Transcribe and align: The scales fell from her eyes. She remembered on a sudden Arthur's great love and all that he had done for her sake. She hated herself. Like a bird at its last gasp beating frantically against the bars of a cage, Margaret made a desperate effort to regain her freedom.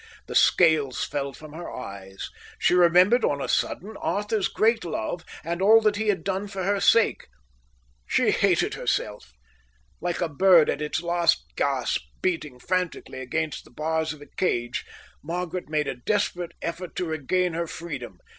The 0.25 0.33
scales 0.33 1.03
fell 1.03 1.31
from 1.31 1.53
her 1.53 1.69
eyes. 1.71 2.31
She 2.57 2.73
remembered 2.73 3.23
on 3.23 3.39
a 3.39 3.47
sudden 3.47 3.95
Arthur's 3.97 4.47
great 4.47 4.83
love 4.83 5.23
and 5.43 5.61
all 5.61 5.79
that 5.81 5.95
he 5.95 6.07
had 6.07 6.23
done 6.23 6.47
for 6.47 6.63
her 6.63 6.79
sake. 6.81 7.27
She 8.07 8.31
hated 8.31 8.73
herself. 8.73 9.31
Like 10.01 10.19
a 10.19 10.27
bird 10.27 10.71
at 10.71 10.81
its 10.81 11.03
last 11.03 11.43
gasp 11.55 12.01
beating 12.23 12.57
frantically 12.57 13.19
against 13.21 13.63
the 13.63 13.69
bars 13.69 14.11
of 14.11 14.23
a 14.23 14.35
cage, 14.37 14.85
Margaret 15.21 15.69
made 15.69 15.87
a 15.87 15.93
desperate 16.03 16.53
effort 16.63 16.95
to 16.95 17.05
regain 17.05 17.53
her 17.53 17.67
freedom. 17.67 18.17